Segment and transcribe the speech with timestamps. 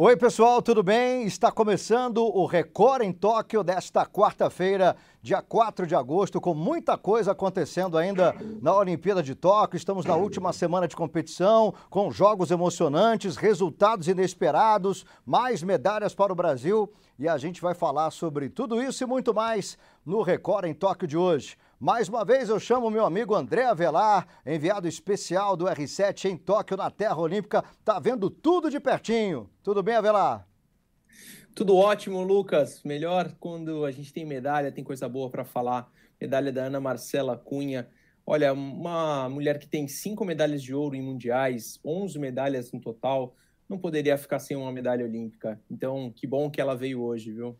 [0.00, 1.24] Oi, pessoal, tudo bem?
[1.24, 7.32] Está começando o Record em Tóquio desta quarta-feira, dia 4 de agosto, com muita coisa
[7.32, 8.32] acontecendo ainda
[8.62, 9.76] na Olimpíada de Tóquio.
[9.76, 16.36] Estamos na última semana de competição, com jogos emocionantes, resultados inesperados, mais medalhas para o
[16.36, 16.88] Brasil.
[17.18, 19.76] E a gente vai falar sobre tudo isso e muito mais
[20.06, 21.56] no Record em Tóquio de hoje.
[21.80, 26.76] Mais uma vez eu chamo meu amigo André Avelar, enviado especial do R7 em Tóquio,
[26.76, 27.62] na Terra Olímpica.
[27.84, 29.48] Tá vendo tudo de pertinho.
[29.62, 30.44] Tudo bem, Avelar?
[31.54, 32.82] Tudo ótimo, Lucas.
[32.82, 35.88] Melhor quando a gente tem medalha, tem coisa boa para falar.
[36.20, 37.88] Medalha da Ana Marcela Cunha.
[38.26, 43.36] Olha, uma mulher que tem cinco medalhas de ouro em mundiais, 11 medalhas no total,
[43.68, 45.60] não poderia ficar sem uma medalha olímpica.
[45.70, 47.56] Então, que bom que ela veio hoje, viu?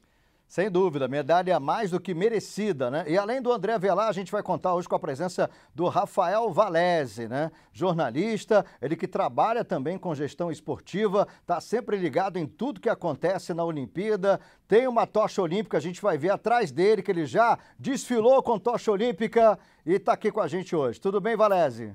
[0.48, 3.04] Sem dúvida, medalha mais do que merecida, né?
[3.06, 6.50] E além do André Velar, a gente vai contar hoje com a presença do Rafael
[6.50, 7.52] Valese, né?
[7.70, 13.52] Jornalista, ele que trabalha também com gestão esportiva, tá sempre ligado em tudo que acontece
[13.52, 14.40] na Olimpíada.
[14.66, 18.58] Tem uma tocha olímpica, a gente vai ver atrás dele que ele já desfilou com
[18.58, 20.98] tocha olímpica e tá aqui com a gente hoje.
[20.98, 21.94] Tudo bem, Valese?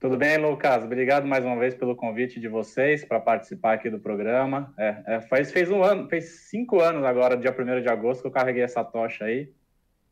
[0.00, 0.84] Tudo bem, Lucas?
[0.84, 4.72] Obrigado mais uma vez pelo convite de vocês para participar aqui do programa.
[4.78, 8.28] É, é, faz, fez um ano, fez cinco anos agora, dia 1 de agosto, que
[8.28, 9.52] eu carreguei essa tocha aí,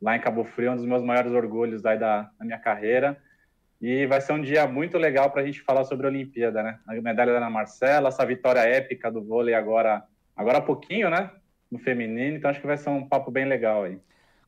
[0.01, 3.17] lá em Cabo Frio, um dos meus maiores orgulhos aí da, da minha carreira.
[3.79, 6.79] E vai ser um dia muito legal para a gente falar sobre a Olimpíada, né?
[6.85, 10.03] A medalha da Ana Marcela, essa vitória épica do vôlei agora,
[10.35, 11.31] agora há pouquinho, né?
[11.71, 13.97] No feminino, então acho que vai ser um papo bem legal aí.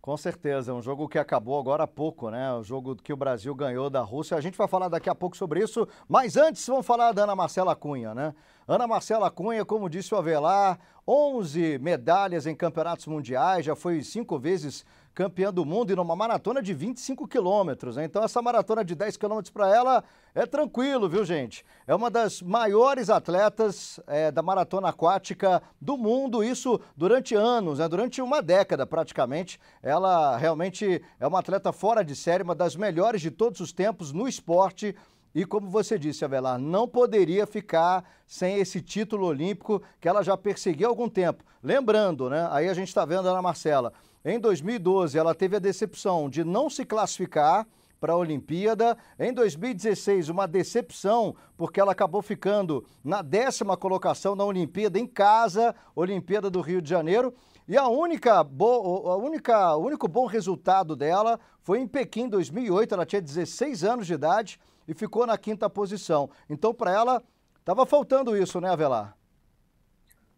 [0.01, 2.53] Com certeza, é um jogo que acabou agora há pouco, né?
[2.53, 4.37] O jogo que o Brasil ganhou da Rússia.
[4.37, 7.35] A gente vai falar daqui a pouco sobre isso, mas antes vamos falar da Ana
[7.35, 8.33] Marcela Cunha, né?
[8.65, 14.39] Ana Marcela Cunha, como disse o Avelar, 11 medalhas em campeonatos mundiais, já foi cinco
[14.39, 17.95] vezes campeã do mundo e numa maratona de 25 quilômetros.
[17.97, 18.05] Né?
[18.05, 21.65] Então, essa maratona de 10 quilômetros para ela é tranquilo, viu, gente?
[21.85, 27.87] É uma das maiores atletas é, da maratona aquática do mundo, isso durante anos, né?
[27.87, 29.59] durante uma década praticamente.
[29.81, 34.11] Ela realmente é uma atleta fora de série, uma das melhores de todos os tempos
[34.11, 34.95] no esporte.
[35.33, 40.35] E como você disse, Avelar, não poderia ficar sem esse título olímpico que ela já
[40.35, 41.43] perseguiu há algum tempo.
[41.61, 42.47] Lembrando, né?
[42.51, 43.93] Aí a gente está vendo a Ana Marcela.
[44.23, 47.65] Em 2012, ela teve a decepção de não se classificar
[47.99, 48.97] para a Olimpíada.
[49.17, 55.75] Em 2016, uma decepção, porque ela acabou ficando na décima colocação na Olimpíada em casa,
[55.95, 57.33] Olimpíada do Rio de Janeiro.
[57.67, 62.93] E a única, a única, o único bom resultado dela foi em Pequim, 2008.
[62.93, 66.29] Ela tinha 16 anos de idade e ficou na quinta posição.
[66.49, 67.23] Então, para ela,
[67.59, 69.15] estava faltando isso, né, Avelar?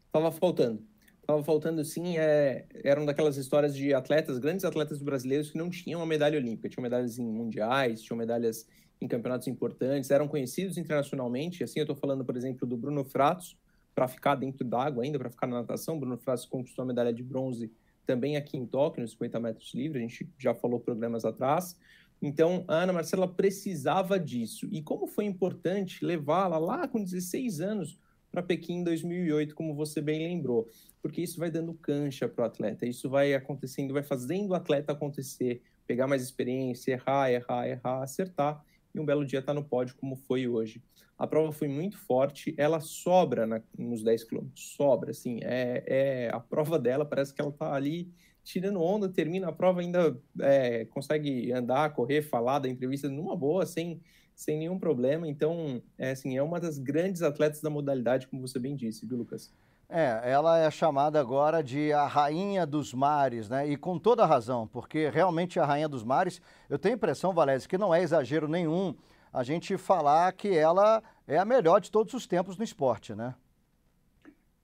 [0.08, 0.91] Estava faltando.
[1.32, 6.02] Estava faltando, sim, é, eram daquelas histórias de atletas, grandes atletas brasileiros que não tinham
[6.02, 8.68] uma medalha olímpica, tinham medalhas em mundiais, tinham medalhas
[9.00, 11.64] em campeonatos importantes, eram conhecidos internacionalmente.
[11.64, 13.58] Assim, eu estou falando, por exemplo, do Bruno Fratos,
[13.96, 15.98] para ficar dentro d'água ainda, para ficar na natação.
[15.98, 17.72] Bruno Fratos conquistou a medalha de bronze
[18.06, 21.78] também aqui em Tóquio, nos 50 metros livre, a gente já falou programas atrás.
[22.22, 24.68] Então, a Ana Marcela precisava disso.
[24.70, 27.98] E como foi importante levá-la lá com 16 anos
[28.30, 30.68] para Pequim em 2008, como você bem lembrou
[31.02, 34.92] porque isso vai dando cancha para o atleta, isso vai acontecendo, vai fazendo o atleta
[34.92, 38.64] acontecer, pegar mais experiência, errar, errar, errar, acertar,
[38.94, 40.82] e um belo dia estar tá no pódio, como foi hoje.
[41.18, 46.30] A prova foi muito forte, ela sobra na, nos 10 quilômetros, sobra, assim, é, é,
[46.34, 48.12] a prova dela, parece que ela está ali
[48.44, 53.66] tirando onda, termina a prova, ainda é, consegue andar, correr, falar da entrevista numa boa,
[53.66, 54.02] sem,
[54.36, 58.58] sem nenhum problema, então, é, assim, é uma das grandes atletas da modalidade, como você
[58.58, 59.54] bem disse, viu, Lucas?
[59.94, 63.68] É, ela é chamada agora de a rainha dos mares, né?
[63.68, 67.68] E com toda razão, porque realmente a rainha dos mares, eu tenho a impressão, Valézio,
[67.68, 68.96] que não é exagero nenhum
[69.34, 73.36] a gente falar que ela é a melhor de todos os tempos no esporte, né?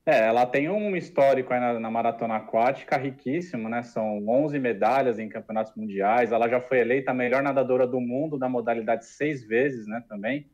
[0.05, 3.83] É, ela tem um histórico aí na, na, maratona aquática riquíssimo, né?
[3.83, 6.31] São 11 medalhas em campeonatos mundiais.
[6.31, 10.01] Ela já foi eleita a melhor nadadora do mundo da modalidade seis vezes, né?
[10.07, 10.49] Também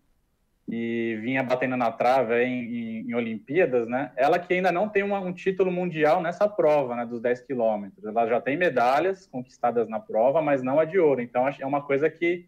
[0.67, 4.11] e vinha batendo na trave em, em, em, Olimpíadas, né?
[4.15, 7.05] Ela que ainda não tem uma, um título mundial nessa prova, né?
[7.05, 8.05] Dos 10 quilômetros.
[8.05, 11.21] Ela já tem medalhas conquistadas na prova, mas não a de ouro.
[11.21, 12.47] Então, é uma coisa que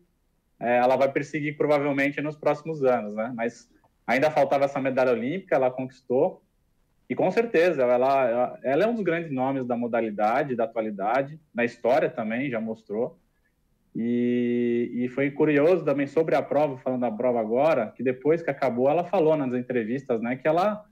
[0.60, 3.34] é, ela vai perseguir provavelmente nos próximos anos, né?
[3.36, 3.70] Mas
[4.08, 6.42] ainda faltava essa medalha olímpica, ela conquistou.
[7.10, 11.66] E com certeza, ela, ela é um dos grandes nomes da modalidade, da atualidade, na
[11.66, 13.20] história também, já mostrou.
[13.96, 18.50] E, e, foi curioso também sobre a prova, falando da prova agora, que depois que
[18.50, 20.84] acabou, ela falou nas entrevistas, né, que ela,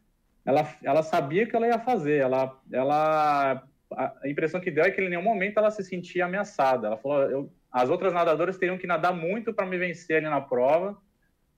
[0.46, 2.22] ela, ela sabia que ela ia fazer.
[2.22, 3.62] Ela, ela,
[3.92, 6.88] a impressão que deu é que em nenhum momento ela se sentia ameaçada.
[6.88, 10.40] Ela falou: eu, as outras nadadoras teriam que nadar muito para me vencer ali na
[10.40, 10.98] prova,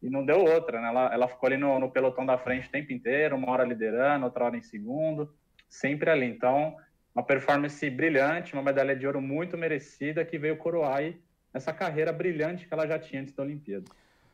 [0.01, 0.88] e não deu outra, né?
[0.88, 4.25] Ela, ela ficou ali no, no pelotão da frente o tempo inteiro, uma hora liderando,
[4.25, 5.31] outra hora em segundo,
[5.69, 6.25] sempre ali.
[6.25, 6.75] Então,
[7.13, 11.24] uma performance brilhante, uma medalha de ouro muito merecida que veio coroar aí
[11.56, 13.86] essa carreira brilhante que ela já tinha antes da Olimpíada.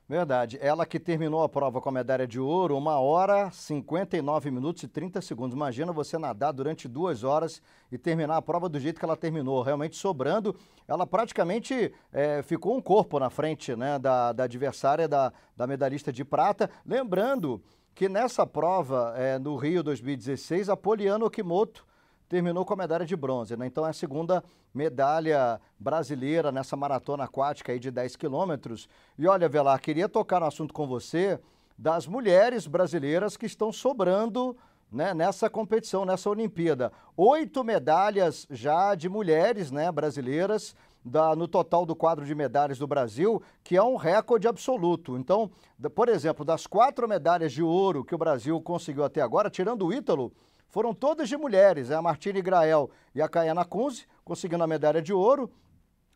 [0.10, 0.58] Verdade.
[0.60, 4.88] Ela que terminou a prova com a medalha de ouro, uma hora, 59 minutos e
[4.88, 5.56] 30 segundos.
[5.56, 9.62] Imagina você nadar durante duas horas e terminar a prova do jeito que ela terminou,
[9.62, 10.54] realmente sobrando.
[10.86, 16.12] Ela praticamente é, ficou um corpo na frente né, da, da adversária, da, da medalhista
[16.12, 16.70] de prata.
[16.86, 17.64] Lembrando
[17.96, 21.86] que nessa prova, é, no Rio 2016, a Poliana Okimoto
[22.32, 23.68] terminou com a medalha de bronze, né?
[23.68, 24.42] Então é a segunda
[24.74, 28.88] medalha brasileira nessa maratona aquática aí de 10 quilômetros.
[29.20, 31.38] E olha, Velar, queria tocar no assunto com você
[31.78, 34.56] das mulheres brasileiras que estão sobrando
[34.90, 36.94] né, nessa competição, nessa Olimpíada.
[37.18, 40.74] Oito medalhas já de mulheres né, brasileiras
[41.04, 45.18] da, no total do quadro de medalhas do Brasil, que é um recorde absoluto.
[45.18, 45.52] Então,
[45.94, 49.94] por exemplo, das quatro medalhas de ouro que o Brasil conseguiu até agora, tirando o
[49.94, 50.32] Ítalo,
[50.72, 51.98] foram todas de mulheres, né?
[51.98, 55.52] a Martine Grael e a Caiana Kunze, conseguindo a medalha de ouro,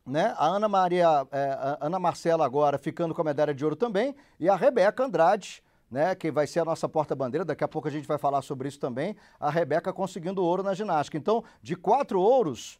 [0.05, 0.33] né?
[0.37, 4.15] A Ana Maria, é, a Ana Marcela agora ficando com a medalha de ouro também,
[4.39, 5.61] e a Rebeca Andrade,
[5.91, 8.67] né, que vai ser a nossa porta-bandeira, daqui a pouco a gente vai falar sobre
[8.67, 11.17] isso também, a Rebeca conseguindo ouro na ginástica.
[11.17, 12.79] Então, de quatro ouros,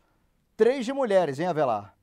[0.56, 1.96] três de mulheres, hein, Avelar?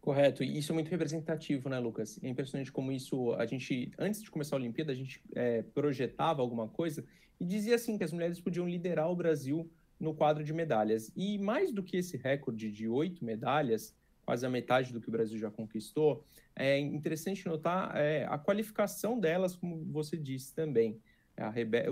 [0.00, 2.18] Correto, e isso é muito representativo, né, Lucas?
[2.22, 6.42] É impressionante como isso, a gente, antes de começar a Olimpíada, a gente é, projetava
[6.42, 7.04] alguma coisa
[7.40, 11.10] e dizia assim que as mulheres podiam liderar o Brasil no quadro de medalhas.
[11.16, 13.94] E mais do que esse recorde de oito medalhas,
[14.24, 19.18] quase a metade do que o Brasil já conquistou, é interessante notar é, a qualificação
[19.18, 21.00] delas, como você disse também.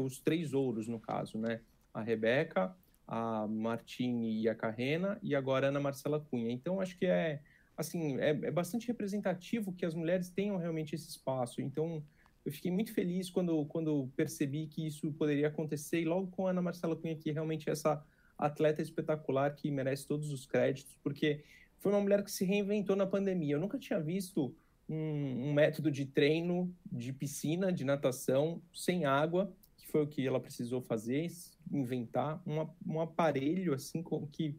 [0.00, 1.60] Os três ouros, no caso, né?
[1.92, 6.52] A Rebeca, a Martine e a Carrena, e agora a Ana Marcela Cunha.
[6.52, 7.40] Então, acho que é,
[7.74, 11.62] assim, é, é bastante representativo que as mulheres tenham realmente esse espaço.
[11.62, 12.04] Então,
[12.48, 16.50] eu fiquei muito feliz quando, quando percebi que isso poderia acontecer e logo com a
[16.50, 18.02] Ana Marcela Cunha, que realmente é essa
[18.38, 21.44] atleta espetacular que merece todos os créditos, porque
[21.78, 23.56] foi uma mulher que se reinventou na pandemia.
[23.56, 24.56] Eu nunca tinha visto
[24.88, 30.26] um, um método de treino de piscina, de natação, sem água, que foi o que
[30.26, 31.30] ela precisou fazer,
[31.70, 34.02] inventar um, um aparelho assim
[34.32, 34.56] que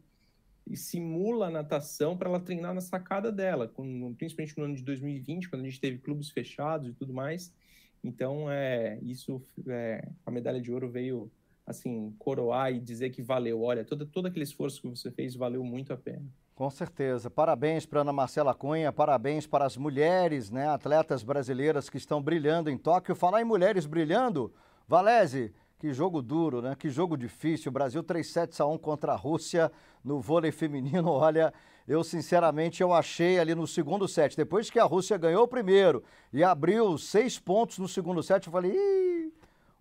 [0.76, 5.50] simula a natação para ela treinar na sacada dela, com, principalmente no ano de 2020,
[5.50, 7.52] quando a gente teve clubes fechados e tudo mais.
[8.02, 11.30] Então, é, isso, é, a medalha de ouro veio,
[11.66, 13.62] assim, coroar e dizer que valeu.
[13.62, 16.24] Olha, todo, todo aquele esforço que você fez valeu muito a pena.
[16.54, 17.30] Com certeza.
[17.30, 22.68] Parabéns para Ana Marcela Cunha, parabéns para as mulheres, né, atletas brasileiras que estão brilhando
[22.68, 23.14] em Tóquio.
[23.14, 24.52] Falar em mulheres brilhando,
[24.86, 26.76] Valese, que jogo duro, né?
[26.78, 27.72] Que jogo difícil.
[27.72, 29.72] Brasil 3 sets a 1 contra a Rússia
[30.04, 31.08] no vôlei feminino.
[31.08, 31.54] Olha,
[31.86, 36.02] eu sinceramente eu achei ali no segundo set, depois que a Rússia ganhou o primeiro
[36.32, 39.32] e abriu seis pontos no segundo set, eu falei,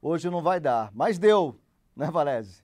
[0.02, 0.92] hoje não vai dar.
[0.94, 1.60] Mas deu,
[1.96, 2.64] né, Valese?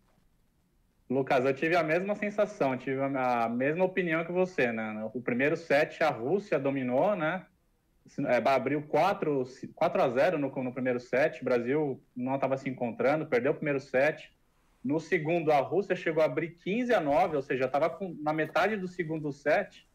[1.10, 5.08] Lucas, eu tive a mesma sensação, tive a mesma opinião que você, né?
[5.14, 7.46] O primeiro set a Rússia dominou, né?
[8.28, 9.44] é, abriu 4,
[9.74, 11.42] 4 a 0 no, no primeiro set.
[11.42, 14.32] O Brasil não estava se encontrando, perdeu o primeiro set.
[14.86, 18.78] No segundo, a Rússia chegou a abrir 15 a 9, ou seja, estava na metade
[18.78, 19.88] do segundo set,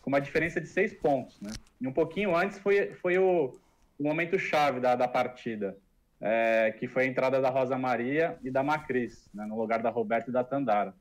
[0.00, 1.38] com uma diferença de 6 pontos.
[1.38, 1.50] Né?
[1.78, 3.54] E um pouquinho antes foi, foi o,
[3.98, 5.76] o momento chave da, da partida,
[6.18, 9.90] é, que foi a entrada da Rosa Maria e da Macris, né, no lugar da
[9.90, 10.94] Roberta e da Tandara.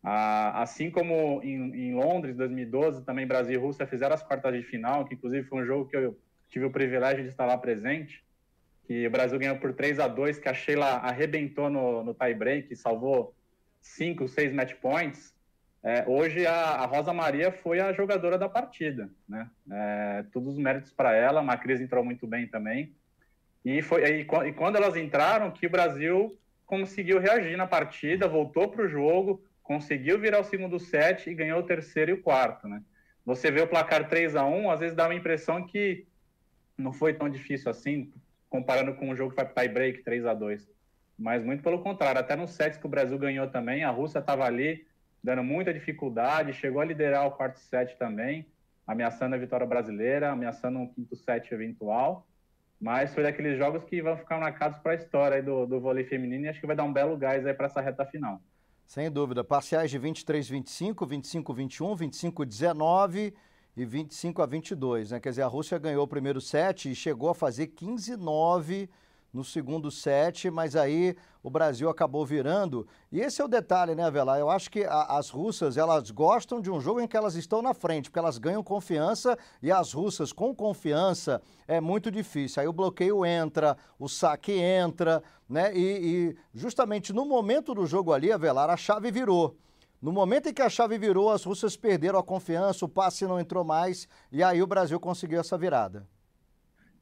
[0.00, 4.62] Ah, assim como em, em, Londres, 2012, também Brasil e Rússia fizeram as quartas de
[4.62, 6.16] final, que inclusive foi um jogo que eu
[6.48, 8.24] tive o privilégio de estar lá presente,
[8.86, 12.74] que o Brasil ganhou por 3 a 2 que a Sheila arrebentou no, no tie-break,
[12.76, 13.34] salvou
[13.80, 15.34] 5, 6 match points.
[15.82, 19.48] É, hoje a, a, Rosa Maria foi a jogadora da partida, né?
[19.70, 22.94] É, todos os méritos para ela, a Macris entrou muito bem também.
[23.64, 28.68] E, foi, e, e quando elas entraram, que o Brasil conseguiu reagir na partida, voltou
[28.68, 32.68] para o jogo, conseguiu virar o segundo set e ganhou o terceiro e o quarto,
[32.68, 32.82] né?
[33.24, 36.06] Você vê o placar 3 a 1 às vezes dá uma impressão que
[36.78, 38.12] não foi tão difícil assim,
[38.48, 40.68] comparando com um jogo que vai para break 3 a 2
[41.18, 44.44] Mas muito pelo contrário, até nos sets que o Brasil ganhou também, a Rússia estava
[44.44, 44.86] ali
[45.22, 48.46] dando muita dificuldade, chegou a liderar o quarto set também,
[48.86, 52.26] ameaçando a vitória brasileira, ameaçando um quinto set eventual.
[52.80, 56.44] Mas foi daqueles jogos que vão ficar marcados para a história do, do vôlei feminino
[56.44, 58.40] e acho que vai dar um belo gás aí para essa reta final.
[58.86, 59.42] Sem dúvida.
[59.42, 63.34] Parciais de 23 25, 25 21, 25 19
[63.76, 65.20] e 25 a 22, né?
[65.20, 68.88] Quer dizer, a Rússia ganhou o primeiro set e chegou a fazer 15 9
[69.36, 72.88] no segundo set, mas aí o Brasil acabou virando.
[73.12, 74.38] E esse é o detalhe, né, Avelar?
[74.38, 77.60] Eu acho que a, as russas, elas gostam de um jogo em que elas estão
[77.60, 82.62] na frente, porque elas ganham confiança e as russas com confiança é muito difícil.
[82.62, 85.76] Aí o bloqueio entra, o saque entra, né?
[85.76, 89.54] E, e justamente no momento do jogo ali, Avelar, a chave virou.
[90.06, 93.40] No momento em que a chave virou, as russas perderam a confiança, o passe não
[93.40, 96.06] entrou mais e aí o Brasil conseguiu essa virada.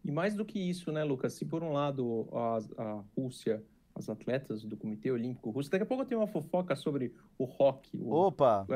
[0.02, 1.34] E mais do que isso, né, Lucas?
[1.34, 3.62] Se por um lado a, a Rússia,
[3.94, 7.44] as atletas do Comitê Olímpico Russo, daqui a pouco eu tenho uma fofoca sobre o
[7.44, 7.94] rock.
[7.94, 8.66] O, Opa!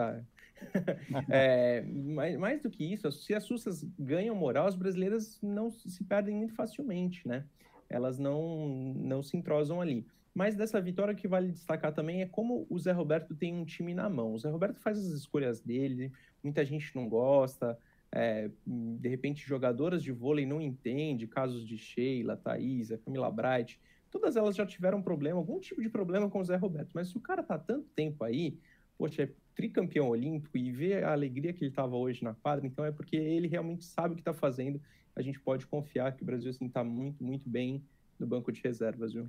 [1.30, 6.04] É, mais, mais do que isso, se as russas ganham moral, as brasileiras não se
[6.04, 7.46] perdem muito facilmente, né?
[7.88, 10.06] Elas não, não se entrosam ali.
[10.38, 13.92] Mas dessa vitória que vale destacar também é como o Zé Roberto tem um time
[13.92, 14.34] na mão.
[14.34, 16.12] O Zé Roberto faz as escolhas dele,
[16.44, 17.76] muita gente não gosta,
[18.12, 23.80] é, de repente jogadoras de vôlei não entendem, casos de Sheila, Thaisa, Camila Bright,
[24.12, 27.16] todas elas já tiveram problema, algum tipo de problema com o Zé Roberto, mas se
[27.16, 28.56] o cara tá tanto tempo aí,
[28.96, 32.84] poxa, é tricampeão olímpico e vê a alegria que ele estava hoje na quadra, então
[32.84, 34.80] é porque ele realmente sabe o que está fazendo,
[35.16, 37.82] a gente pode confiar que o Brasil assim está muito, muito bem
[38.16, 39.28] no banco de reservas, viu?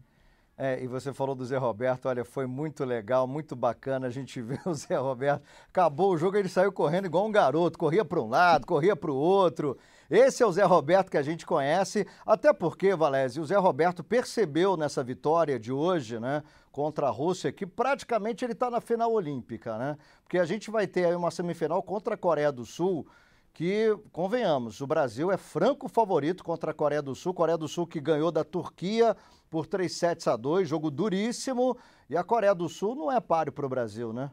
[0.62, 4.42] É, e você falou do Zé Roberto, olha, foi muito legal, muito bacana a gente
[4.44, 5.42] ver o Zé Roberto.
[5.70, 9.10] Acabou o jogo, ele saiu correndo igual um garoto, corria para um lado, corria para
[9.10, 9.78] o outro.
[10.10, 14.04] Esse é o Zé Roberto que a gente conhece, até porque, Valézio, o Zé Roberto
[14.04, 19.14] percebeu nessa vitória de hoje, né, contra a Rússia, que praticamente ele está na final
[19.14, 19.98] olímpica, né?
[20.24, 23.08] Porque a gente vai ter aí uma semifinal contra a Coreia do Sul
[23.54, 27.34] que, convenhamos, o Brasil é franco favorito contra a Coreia do Sul.
[27.34, 29.16] Coreia do Sul que ganhou da Turquia
[29.50, 31.78] por 3 sets a 2, jogo duríssimo.
[32.10, 34.32] E a Coreia do Sul não é páreo para o Brasil, né?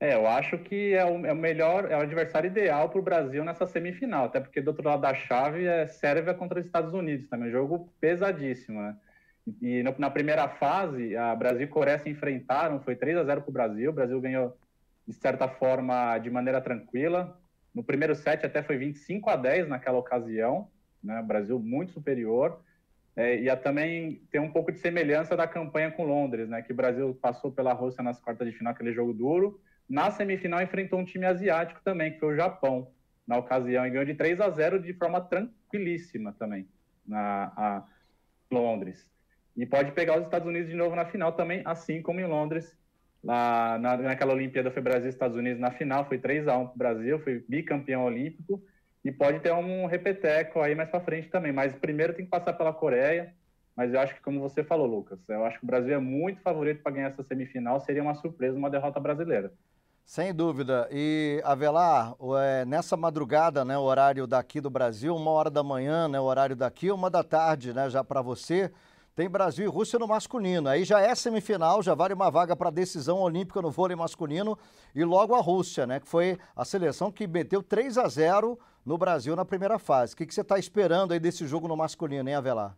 [0.00, 3.02] É, eu acho que é o, é o melhor, é o adversário ideal para o
[3.02, 6.94] Brasil nessa semifinal, até porque do outro lado da chave é Sérvia contra os Estados
[6.94, 8.96] Unidos, também jogo pesadíssimo, né?
[9.60, 13.42] E no, na primeira fase, a Brasil e Coreia se enfrentaram, foi 3 a 0
[13.42, 14.56] para o Brasil, o Brasil ganhou
[15.06, 17.36] de certa forma de maneira tranquila,
[17.74, 20.68] no primeiro set até foi 25 a 10 naquela ocasião,
[21.02, 21.22] né?
[21.22, 22.62] Brasil muito superior.
[23.14, 26.62] É, e também tem um pouco de semelhança da campanha com Londres, né?
[26.62, 29.60] Que o Brasil passou pela Rússia nas quartas de final, aquele jogo duro.
[29.88, 32.92] Na semifinal enfrentou um time asiático também, que foi o Japão,
[33.26, 36.68] na ocasião, e ganhou de 3 a 0 de forma tranquilíssima também,
[37.06, 37.84] na
[38.50, 39.10] Londres.
[39.56, 42.76] E pode pegar os Estados Unidos de novo na final também, assim como em Londres,
[43.22, 46.66] Lá na, naquela Olimpíada foi Brasil e Estados Unidos na final, foi 3 a 1
[46.66, 48.62] para o Brasil, foi bicampeão olímpico
[49.04, 51.52] e pode ter um repeteco aí mais para frente também.
[51.52, 53.34] Mas primeiro tem que passar pela Coreia.
[53.76, 56.40] Mas eu acho que, como você falou, Lucas, eu acho que o Brasil é muito
[56.42, 57.80] favorito para ganhar essa semifinal.
[57.80, 59.52] Seria uma surpresa uma derrota brasileira.
[60.04, 60.88] Sem dúvida.
[60.90, 66.08] E, Avelar, é, nessa madrugada, né, o horário daqui do Brasil, uma hora da manhã,
[66.08, 68.72] né, o horário daqui, uma da tarde, né, já para você
[69.18, 70.68] tem Brasil e Rússia no masculino.
[70.68, 74.56] Aí já é semifinal, já vale uma vaga para a decisão olímpica no vôlei masculino
[74.94, 75.98] e logo a Rússia, né?
[75.98, 78.56] Que foi a seleção que meteu 3 a 0
[78.86, 80.14] no Brasil na primeira fase.
[80.14, 82.76] O que, que você está esperando aí desse jogo no masculino, hein, Avelar?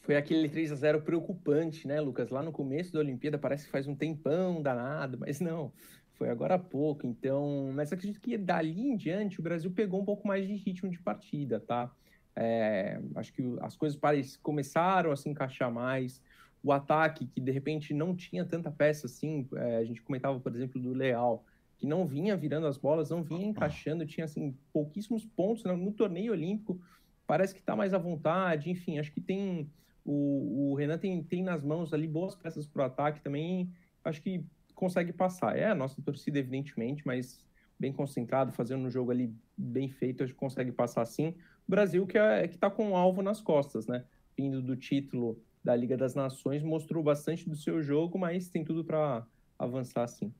[0.00, 2.28] Foi aquele 3 a 0 preocupante, né, Lucas?
[2.28, 5.72] Lá no começo da Olimpíada parece que faz um tempão danado, mas não,
[6.14, 7.06] foi agora há pouco.
[7.06, 10.90] Então, mas acredito que dali em diante o Brasil pegou um pouco mais de ritmo
[10.90, 11.92] de partida, tá?
[12.34, 13.98] É, acho que as coisas
[14.42, 16.22] começaram a se encaixar mais.
[16.62, 20.54] O ataque, que de repente não tinha tanta peça assim, é, a gente comentava, por
[20.54, 21.44] exemplo, do Leal,
[21.76, 25.72] que não vinha virando as bolas, não vinha encaixando, tinha assim, pouquíssimos pontos né?
[25.72, 26.80] no torneio olímpico.
[27.26, 29.68] Parece que está mais à vontade, enfim, acho que tem.
[30.04, 33.72] O, o Renan tem, tem nas mãos ali boas peças para o ataque também.
[34.04, 35.56] Acho que consegue passar.
[35.56, 37.44] É a nossa torcida, evidentemente, mas
[37.78, 41.34] bem concentrado, fazendo um jogo ali bem feito, acho que consegue passar sim.
[41.66, 44.04] Brasil que é, está com um alvo nas costas, né?
[44.36, 48.84] Vindo do título da Liga das Nações, mostrou bastante do seu jogo, mas tem tudo
[48.84, 49.24] para
[49.58, 50.34] avançar sim.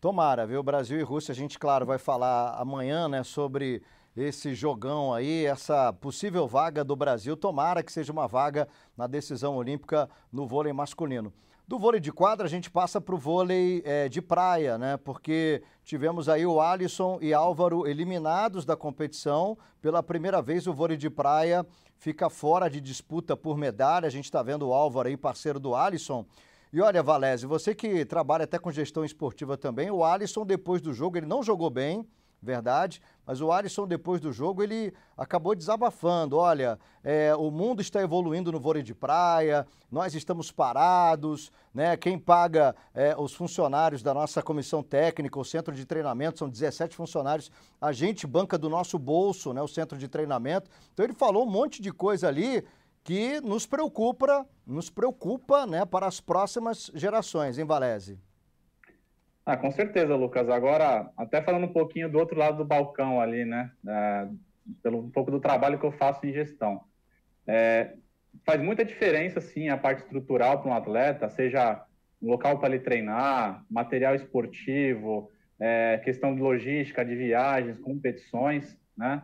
[0.00, 0.62] Tomara, viu?
[0.62, 3.82] Brasil e Rússia, a gente, claro, vai falar amanhã, né, sobre
[4.16, 7.36] esse jogão aí, essa possível vaga do Brasil.
[7.36, 11.32] Tomara que seja uma vaga na decisão olímpica no vôlei masculino.
[11.66, 14.98] Do vôlei de quadra, a gente passa para o vôlei é, de praia, né?
[14.98, 19.56] Porque tivemos aí o Alisson e Álvaro eliminados da competição.
[19.80, 21.66] Pela primeira vez, o vôlei de praia
[21.96, 24.06] fica fora de disputa por medalha.
[24.06, 26.26] A gente está vendo o Álvaro aí, parceiro do Alisson.
[26.70, 30.92] E olha, Valese, você que trabalha até com gestão esportiva também, o Alisson, depois do
[30.92, 32.06] jogo, ele não jogou bem
[32.44, 33.00] verdade.
[33.26, 36.36] Mas o Alisson, depois do jogo, ele acabou desabafando.
[36.36, 41.96] Olha, é, o mundo está evoluindo no vôlei de praia, nós estamos parados, né?
[41.96, 46.94] Quem paga é, os funcionários da nossa comissão técnica, o centro de treinamento, são 17
[46.94, 49.62] funcionários, a gente banca do nosso bolso, né?
[49.62, 50.70] O centro de treinamento.
[50.92, 52.64] Então ele falou um monte de coisa ali
[53.02, 58.18] que nos preocupa, nos preocupa né, para as próximas gerações, em Valese.
[59.46, 60.48] Ah, com certeza, Lucas.
[60.48, 63.70] Agora, até falando um pouquinho do outro lado do balcão ali, né?
[63.86, 64.28] É,
[64.82, 66.82] pelo um pouco do trabalho que eu faço em gestão.
[67.46, 67.94] É,
[68.46, 71.84] faz muita diferença, sim, a parte estrutural para um atleta, seja
[72.22, 79.22] um local para ele treinar, material esportivo, é, questão de logística, de viagens, competições, né?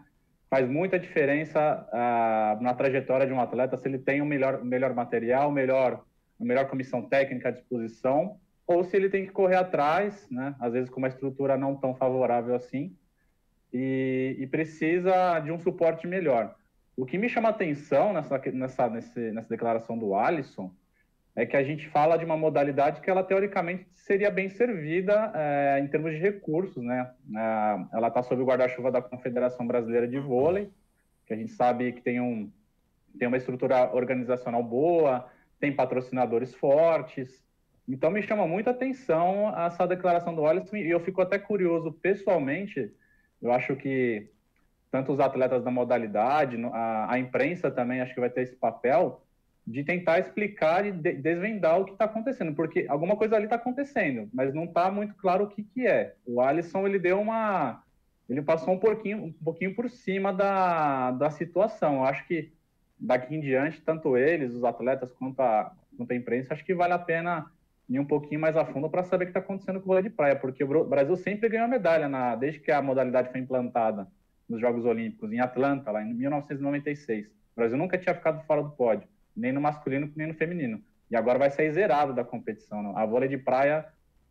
[0.51, 4.93] Faz muita diferença ah, na trajetória de um atleta se ele tem um melhor, melhor
[4.93, 6.05] material, melhor,
[6.41, 8.37] melhor comissão técnica à disposição,
[8.73, 10.55] ou se ele tem que correr atrás, né?
[10.61, 12.97] Às vezes com uma estrutura não tão favorável assim,
[13.73, 16.55] e, e precisa de um suporte melhor.
[16.97, 20.73] O que me chama atenção nessa, nessa, nessa declaração do Alisson
[21.35, 25.81] é que a gente fala de uma modalidade que ela teoricamente seria bem servida é,
[25.81, 27.11] em termos de recursos, né?
[27.35, 30.71] É, ela está sob o guarda-chuva da Confederação Brasileira de Vôlei,
[31.27, 32.49] que a gente sabe que tem, um,
[33.19, 37.50] tem uma estrutura organizacional boa, tem patrocinadores fortes.
[37.93, 42.93] Então me chama muita atenção essa declaração do Alisson e eu fico até curioso pessoalmente.
[43.43, 44.31] Eu acho que
[44.91, 49.25] tanto os atletas da modalidade, a, a imprensa também acho que vai ter esse papel
[49.67, 53.57] de tentar explicar e de, desvendar o que está acontecendo, porque alguma coisa ali está
[53.57, 56.15] acontecendo, mas não está muito claro o que, que é.
[56.27, 57.83] O Alisson ele deu uma,
[58.29, 61.97] ele passou um pouquinho, um pouquinho por cima da, da situação.
[61.97, 62.53] Eu acho que
[62.99, 66.93] daqui em diante, tanto eles, os atletas, quanto a, quanto a imprensa, acho que vale
[66.93, 67.51] a pena
[67.91, 70.05] ir um pouquinho mais a fundo para saber o que está acontecendo com o vôlei
[70.05, 74.07] de praia, porque o Brasil sempre ganhou medalha na, desde que a modalidade foi implantada
[74.49, 77.27] nos Jogos Olímpicos, em Atlanta, lá em 1996.
[77.27, 80.81] O Brasil nunca tinha ficado fora do pódio, nem no masculino, nem no feminino.
[81.11, 82.81] E agora vai sair zerado da competição.
[82.81, 82.93] Né?
[82.95, 83.85] A vôlei de praia,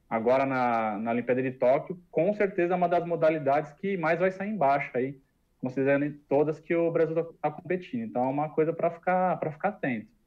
[0.10, 4.32] agora na, na Olimpíada de Tóquio, com certeza é uma das modalidades que mais vai
[4.32, 5.20] sair embaixo aí,
[5.60, 8.04] considerando todas que o Brasil está tá competindo.
[8.04, 10.19] Então é uma coisa para ficar, ficar atento.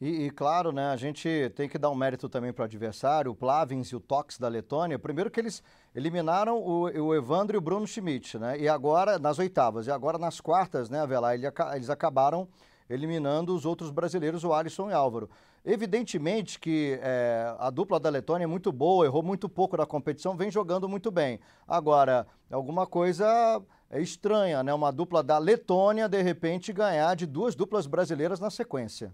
[0.00, 3.32] E, e, claro, né, a gente tem que dar um mérito também para o adversário,
[3.32, 4.98] o Plavins e o Tox da Letônia.
[4.98, 5.62] Primeiro que eles
[5.94, 8.58] eliminaram o, o Evandro e o Bruno Schmidt, né?
[8.58, 11.34] E agora, nas oitavas, e agora nas quartas, né, Avelar,
[11.74, 12.48] eles acabaram
[12.88, 15.28] eliminando os outros brasileiros, o Alisson e Álvaro.
[15.62, 20.34] Evidentemente que é, a dupla da Letônia é muito boa, errou muito pouco na competição,
[20.34, 21.38] vem jogando muito bem.
[21.68, 24.72] Agora, alguma coisa é estranha, né?
[24.72, 29.12] Uma dupla da Letônia, de repente, ganhar de duas duplas brasileiras na sequência.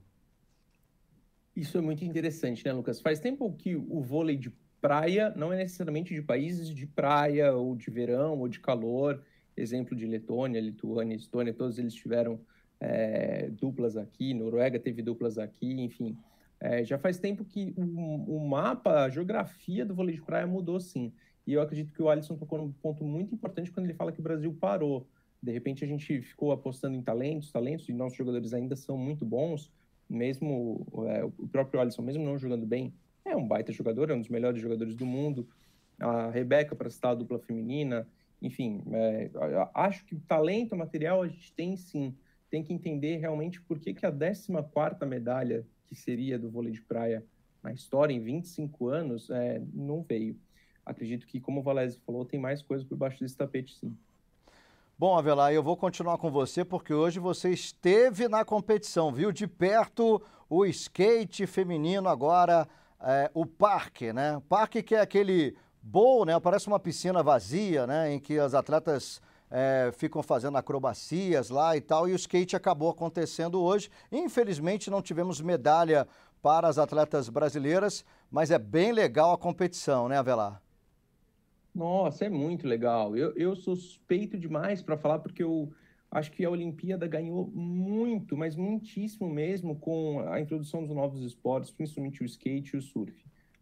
[1.57, 3.01] Isso é muito interessante, né, Lucas?
[3.01, 7.75] Faz tempo que o vôlei de praia não é necessariamente de países de praia, ou
[7.75, 9.23] de verão, ou de calor.
[9.57, 12.39] Exemplo de Letônia, Lituânia, Estônia, todos eles tiveram
[12.79, 16.17] é, duplas aqui, Noruega teve duplas aqui, enfim.
[16.61, 20.79] É, já faz tempo que o, o, mapa, a geografia do vôlei de praia mudou
[20.79, 21.13] sim.
[21.47, 24.21] E eu acredito que o Alisson tocou num ponto muito importante quando ele fala que
[24.21, 25.07] o Brasil parou.
[25.43, 29.25] De repente a gente ficou apostando em talentos, talentos, e nossos jogadores ainda são muito
[29.25, 29.71] bons,
[30.09, 32.93] mesmo é, o próprio Alisson, mesmo não jogando bem,
[33.25, 35.49] é um baita jogador, é um dos melhores jogadores do mundo.
[35.99, 38.07] A Rebeca, para citar a dupla feminina,
[38.41, 39.31] enfim, é,
[39.75, 42.15] acho que talento material a gente tem sim.
[42.49, 44.53] Tem que entender realmente por que, que a 14
[45.07, 47.25] medalha, que seria do vôlei de praia
[47.63, 50.39] na história, em 25 anos, é, não veio.
[50.85, 53.97] Acredito que, como o Valese falou, tem mais coisas por baixo desse tapete, sim.
[54.99, 59.47] Bom, Avelar, eu vou continuar com você porque hoje você esteve na competição, viu de
[59.47, 62.67] perto o skate feminino, agora
[62.99, 64.41] é, o parque, né?
[64.49, 66.41] Parque que é aquele bowl, né?
[66.41, 68.11] Parece uma piscina vazia, né?
[68.11, 72.89] Em que as atletas é, ficam fazendo acrobacias lá e tal, e o skate acabou
[72.89, 73.91] acontecendo hoje.
[74.11, 76.09] Infelizmente não tivemos medalha
[76.41, 80.66] para as atletas brasileiras, mas é bem legal a competição, né, Avelar?
[81.77, 83.15] Nossa, é muito legal.
[83.15, 85.71] Eu, eu suspeito demais para falar, porque eu
[86.11, 91.71] acho que a Olimpíada ganhou muito, mas muitíssimo mesmo, com a introdução dos novos esportes,
[91.71, 93.15] principalmente o skate e o surf.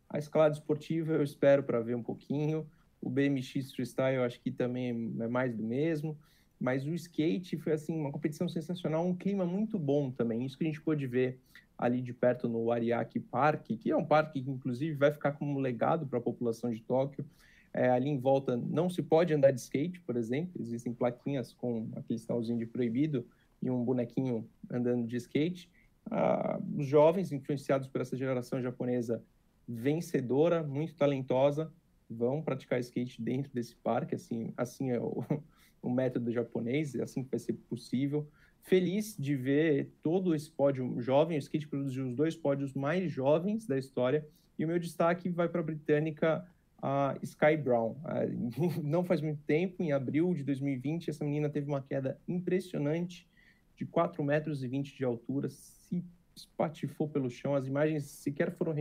[0.08, 2.64] A escalada esportiva eu espero para ver um pouquinho.
[3.02, 6.16] O BMX Freestyle eu acho que também é mais do mesmo.
[6.60, 10.46] Mas o skate foi assim uma competição sensacional, um clima muito bom também.
[10.46, 11.40] Isso que a gente pôde ver
[11.76, 15.58] ali de perto no Ariake Park, que é um parque que inclusive vai ficar como
[15.58, 17.26] legado para a população de Tóquio.
[17.74, 20.62] É, ali em volta não se pode andar de skate, por exemplo.
[20.62, 23.26] Existem plaquinhas com aquele sinalzinho de proibido
[23.60, 25.68] e um bonequinho andando de skate.
[26.08, 29.22] Ah, os jovens, influenciados por essa geração japonesa
[29.66, 31.72] vencedora, muito talentosa,
[32.08, 34.14] vão praticar skate dentro desse parque.
[34.14, 35.24] Assim, assim é o,
[35.82, 38.28] o método japonês, é assim que vai ser possível.
[38.62, 41.36] Feliz de ver todo esse pódio jovem.
[41.36, 44.26] O skate produziu os dois pódios mais jovens da história.
[44.56, 46.46] E o meu destaque vai para a britânica
[46.80, 47.96] a Sky Brown.
[48.82, 53.28] Não faz muito tempo, em abril de 2020, essa menina teve uma queda impressionante
[53.76, 57.54] de 4 metros e 20 de altura, se espatifou pelo chão.
[57.54, 58.74] As imagens sequer foram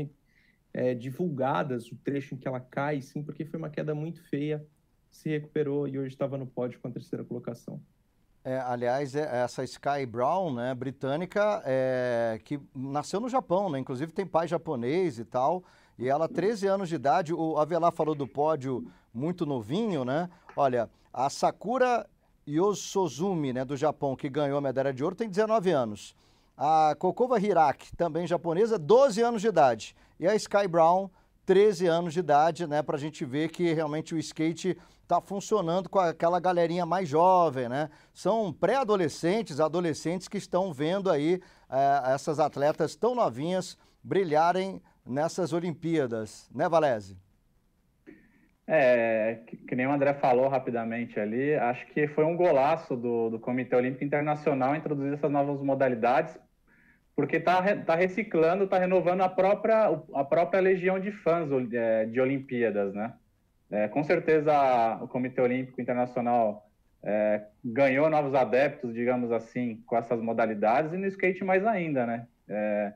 [0.73, 4.65] é, divulgadas, o trecho em que ela cai, sim, porque foi uma queda muito feia.
[5.09, 7.79] Se recuperou e hoje estava no pódio com a terceira colocação.
[8.43, 13.79] É, aliás, é, essa Sky Brown, né, britânica, é, que nasceu no Japão, né?
[13.79, 15.63] Inclusive tem pai japonês e tal.
[15.97, 20.29] E ela, 13 anos de idade, o Avelar falou do pódio muito novinho, né?
[20.55, 22.07] Olha, a Sakura
[22.47, 26.15] Yosozumi, né, do Japão, que ganhou a medalha de ouro, tem 19 anos.
[26.57, 29.95] A Kokova Hiraki, também japonesa, 12 anos de idade.
[30.19, 31.09] E a Sky Brown,
[31.45, 32.81] 13 anos de idade, né?
[32.81, 37.67] Para a gente ver que realmente o skate está funcionando com aquela galerinha mais jovem,
[37.67, 37.89] né?
[38.13, 46.49] São pré-adolescentes, adolescentes que estão vendo aí é, essas atletas tão novinhas brilharem nessas Olimpíadas,
[46.53, 47.17] né, Valese?
[48.65, 53.29] É, que, que, nem o André falou rapidamente ali, acho que foi um golaço do,
[53.29, 56.39] do Comitê Olímpico Internacional introduzir essas novas modalidades,
[57.13, 62.21] porque está tá reciclando, está renovando a própria, a própria legião de fãs é, de
[62.21, 63.13] Olimpíadas, né?
[63.69, 64.53] É, com certeza
[65.01, 66.69] o Comitê Olímpico Internacional
[67.03, 72.27] é, ganhou novos adeptos, digamos assim, com essas modalidades, e no skate mais ainda, né?
[72.47, 72.93] É,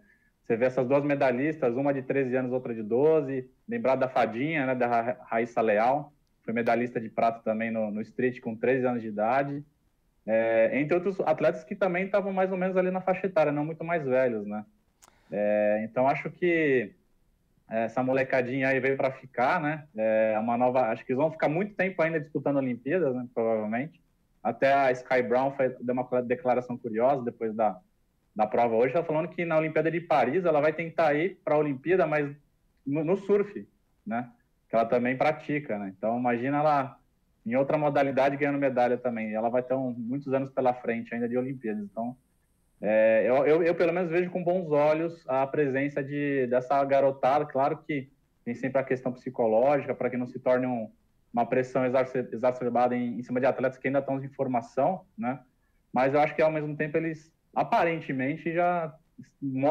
[0.47, 3.49] você vê essas duas medalhistas, uma de 13 anos, outra de 12.
[3.67, 8.01] Lembrar da Fadinha, né, da Ra Raíssa Leal, foi medalhista de prata também no, no
[8.01, 9.61] street com 13 anos de idade.
[10.25, 13.65] É, entre outros atletas que também estavam mais ou menos ali na faixa etária, não
[13.65, 14.65] muito mais velhos, né?
[15.29, 16.93] É, então acho que
[17.69, 19.85] essa molecadinha aí veio para ficar, né?
[19.97, 23.27] É uma nova, acho que eles vão ficar muito tempo ainda disputando Olimpíadas, né?
[23.33, 24.01] Provavelmente.
[24.41, 27.77] Até a Sky Brown foi, deu uma declaração curiosa depois da,
[28.37, 31.55] da prova hoje, está falando que na Olimpíada de Paris ela vai tentar ir para
[31.55, 32.29] a Olimpíada, mas
[32.85, 33.67] no, no, surf,
[34.05, 34.29] né?
[34.69, 35.91] Que ela também pratica, né?
[35.97, 36.99] Então imagina ela
[37.43, 39.33] em outra modalidade ganhando medalha também.
[39.33, 41.83] Ela vai ter um, muitos anos pela frente ainda de Olimpíadas.
[41.83, 42.15] Então
[42.79, 47.43] é, eu, eu, eu, pelo menos vejo com bons olhos a presença de, dessa garotada.
[47.43, 48.07] Claro que
[48.45, 50.91] tem sempre a questão psicológica para que não se torne um,
[51.33, 51.83] uma pressão
[52.31, 55.39] exacerbada em, em cima de atletas que ainda estão em formação, né?
[55.91, 58.93] Mas eu acho que ao mesmo tempo eles aparentemente já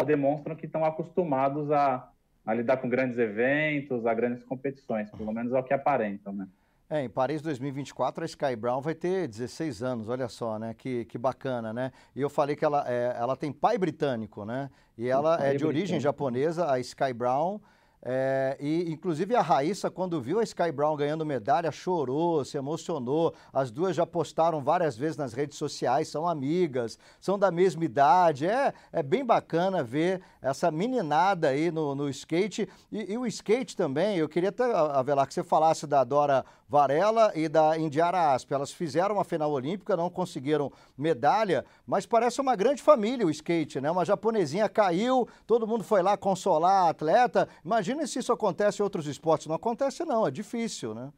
[0.06, 2.08] demonstram que estão acostumados a,
[2.44, 6.48] a, lidar com grandes eventos, a grandes competições, pelo menos é o que aparentam, né?
[6.88, 10.72] É, em Paris 2024 a Sky Brown vai ter 16 anos, olha só, né?
[10.72, 11.90] Que, que bacana, né?
[12.14, 14.70] E eu falei que ela, é, ela tem pai britânico, né?
[14.96, 17.60] E ela é de origem japonesa, a Sky Brown.
[18.02, 23.34] É, e inclusive a Raíssa, quando viu a Sky Brown ganhando medalha, chorou, se emocionou.
[23.52, 28.46] As duas já postaram várias vezes nas redes sociais, são amigas, são da mesma idade.
[28.46, 32.68] É, é bem bacana ver essa meninada aí no, no skate.
[32.92, 37.32] E, e, o skate também, eu queria até, Avelar, que você falasse da Dora Varela
[37.34, 38.52] e da Indiara Asp.
[38.52, 43.80] Elas fizeram a final olímpica, não conseguiram medalha, mas parece uma grande família o skate,
[43.80, 43.90] né?
[43.90, 47.48] Uma japonesinha caiu, todo mundo foi lá consolar a atleta.
[47.64, 49.46] Imagina se isso acontece em outros esportes.
[49.46, 51.12] Não acontece, não, é difícil, né?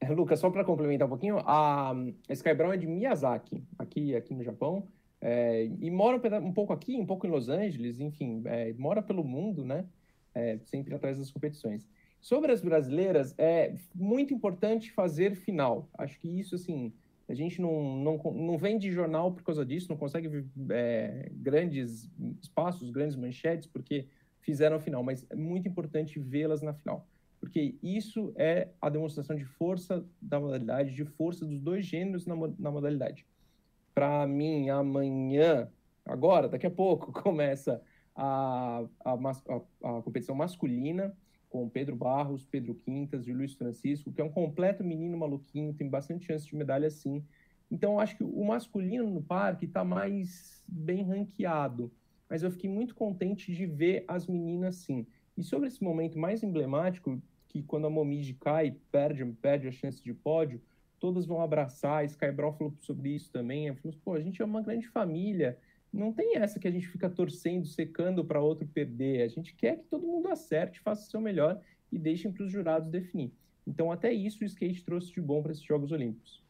[0.00, 1.92] É, Lucas, só para complementar um pouquinho, a
[2.28, 4.86] Sky Brown é de Miyazaki, aqui, aqui no Japão,
[5.20, 9.24] é, e mora um pouco aqui, um pouco em Los Angeles, enfim, é, mora pelo
[9.24, 9.84] mundo, né?
[10.32, 11.88] É, sempre atrás das competições.
[12.28, 15.88] Sobre as brasileiras, é muito importante fazer final.
[15.96, 16.92] Acho que isso, assim,
[17.26, 22.06] a gente não, não, não vende jornal por causa disso, não consegue é, grandes
[22.42, 24.08] espaços, grandes manchetes, porque
[24.42, 27.08] fizeram final, mas é muito importante vê-las na final,
[27.40, 32.34] porque isso é a demonstração de força da modalidade, de força dos dois gêneros na,
[32.58, 33.26] na modalidade.
[33.94, 35.72] Para mim, amanhã,
[36.04, 37.80] agora, daqui a pouco, começa
[38.14, 41.16] a, a, a, a competição masculina,
[41.48, 45.88] com Pedro Barros, Pedro Quintas e Luiz Francisco, que é um completo menino maluquinho, tem
[45.88, 47.24] bastante chance de medalha sim.
[47.70, 51.92] Então, acho que o masculino no parque está mais bem ranqueado,
[52.28, 55.06] mas eu fiquei muito contente de ver as meninas sim.
[55.36, 60.02] E sobre esse momento mais emblemático, que quando a Momiji cai, perde, perde a chance
[60.02, 60.60] de pódio,
[60.98, 64.62] todas vão abraçar, Sky Brawl falou sobre isso também, falou, pô, a gente é uma
[64.62, 65.58] grande família,
[65.92, 69.22] não tem essa que a gente fica torcendo, secando para outro perder.
[69.22, 72.52] A gente quer que todo mundo acerte, faça o seu melhor e deixem para os
[72.52, 73.32] jurados definir.
[73.66, 76.42] Então, até isso o skate trouxe de bom para esses Jogos Olímpicos.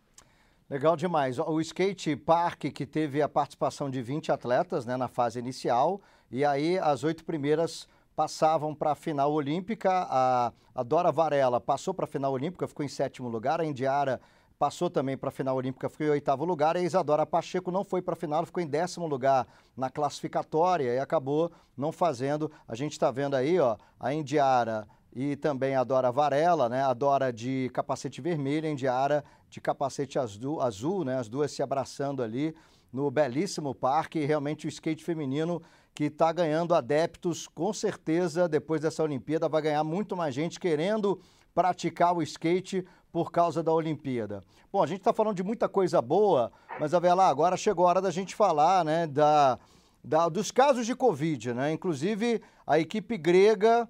[0.68, 1.38] Legal demais.
[1.38, 6.44] O skate park que teve a participação de 20 atletas né, na fase inicial, e
[6.44, 9.90] aí as oito primeiras passavam para a final olímpica.
[9.90, 13.60] A, a Dora Varela passou para a final olímpica, ficou em sétimo lugar.
[13.60, 14.20] A Indiara
[14.58, 16.74] passou também para a final olímpica, ficou em oitavo lugar.
[16.76, 20.94] E a Isadora Pacheco não foi para a final, ficou em décimo lugar na classificatória
[20.94, 22.50] e acabou não fazendo.
[22.66, 26.82] A gente está vendo aí, ó, a Indiara e também a Dora Varela, né?
[26.82, 31.18] A Dora de capacete vermelho, a Indiara de capacete azul, azul, né?
[31.18, 32.54] As duas se abraçando ali
[32.92, 34.24] no belíssimo parque.
[34.24, 35.62] Realmente o skate feminino
[35.94, 41.20] que está ganhando adeptos, com certeza, depois dessa Olimpíada, vai ganhar muito mais gente querendo
[41.54, 44.42] praticar o skate por causa da Olimpíada.
[44.72, 48.00] Bom, a gente está falando de muita coisa boa, mas, Avelar, agora chegou a hora
[48.02, 49.58] da gente falar, né, da,
[50.04, 51.72] da, dos casos de Covid, né?
[51.72, 53.88] Inclusive, a equipe grega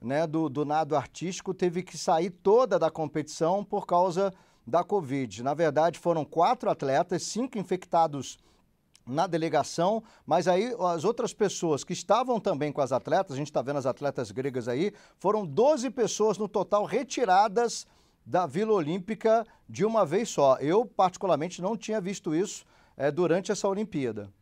[0.00, 4.32] né, do, do nado artístico teve que sair toda da competição por causa
[4.66, 5.42] da Covid.
[5.42, 8.38] Na verdade, foram quatro atletas, cinco infectados
[9.06, 13.48] na delegação, mas aí as outras pessoas que estavam também com as atletas, a gente
[13.48, 17.86] está vendo as atletas gregas aí, foram 12 pessoas no total retiradas
[18.24, 20.56] da Vila Olímpica de uma vez só.
[20.58, 22.64] Eu, particularmente, não tinha visto isso
[22.96, 24.32] é, durante essa Olimpíada.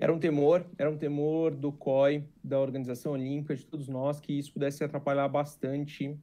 [0.00, 4.32] Era um temor, era um temor do COI, da Organização Olímpica, de todos nós, que
[4.32, 6.18] isso pudesse atrapalhar bastante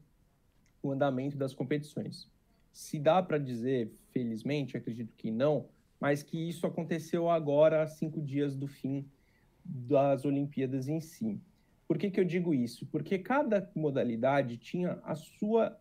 [0.82, 2.28] o andamento das competições.
[2.72, 5.66] Se dá para dizer, felizmente, acredito que não,
[6.00, 9.06] mas que isso aconteceu agora, cinco dias do fim
[9.64, 11.40] das Olimpíadas em si.
[11.88, 12.86] Por que, que eu digo isso?
[12.88, 15.80] Porque cada modalidade tinha a sua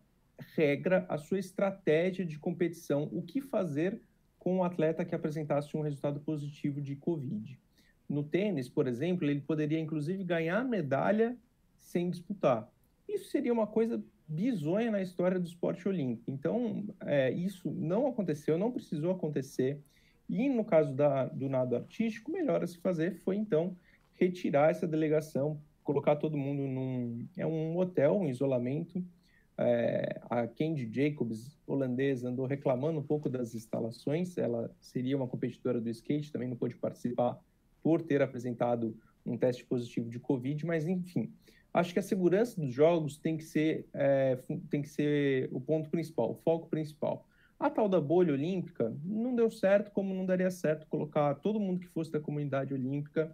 [0.55, 4.01] regra, a sua estratégia de competição, o que fazer
[4.39, 7.59] com o atleta que apresentasse um resultado positivo de Covid.
[8.07, 11.37] No tênis, por exemplo, ele poderia inclusive ganhar medalha
[11.79, 12.71] sem disputar.
[13.07, 16.29] Isso seria uma coisa bizonha na história do esporte olímpico.
[16.29, 19.81] Então, é, isso não aconteceu, não precisou acontecer.
[20.29, 23.75] E no caso da, do nado artístico, o melhor a se fazer foi então
[24.13, 29.01] retirar essa delegação, colocar todo mundo num é um hotel, um isolamento.
[29.57, 34.37] É, a Candy Jacobs, holandesa, andou reclamando um pouco das instalações.
[34.37, 37.39] Ela seria uma competidora do skate, também não pôde participar
[37.81, 41.31] por ter apresentado um teste positivo de Covid, mas enfim,
[41.73, 44.37] acho que a segurança dos jogos tem que ser, é,
[44.69, 47.25] tem que ser o ponto principal, o foco principal.
[47.57, 51.79] A tal da bolha olímpica não deu certo, como não daria certo colocar todo mundo
[51.79, 53.33] que fosse da comunidade olímpica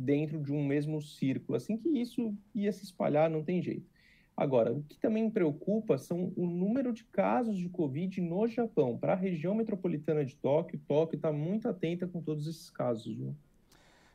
[0.00, 1.56] dentro de um mesmo círculo.
[1.56, 3.86] Assim que isso ia se espalhar, não tem jeito.
[4.36, 8.96] Agora, o que também preocupa são o número de casos de Covid no Japão.
[8.96, 13.14] Para a região metropolitana de Tóquio, Tóquio está muito atenta com todos esses casos.
[13.14, 13.34] Viu?